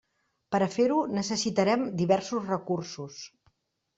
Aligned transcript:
Per 0.53 0.59
a 0.65 0.67
fer-ho 0.75 0.95
necessitarem 1.17 1.83
diversos 2.01 2.49
recursos. 2.53 3.21